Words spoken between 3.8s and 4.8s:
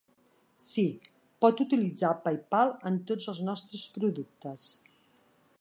productes.